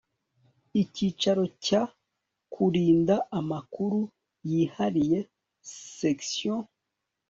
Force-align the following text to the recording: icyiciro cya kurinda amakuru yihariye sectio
icyiciro 0.81 1.43
cya 1.65 1.81
kurinda 2.53 3.15
amakuru 3.39 3.99
yihariye 4.49 5.19
sectio 5.97 6.55